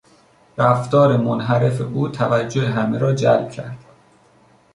[0.57, 3.79] رفتار منحرف او توجه همه را جلب کرد.